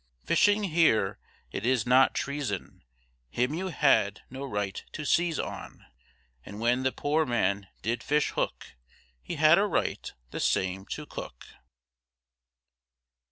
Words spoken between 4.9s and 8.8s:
to seize on, And when the poor man did fish hook,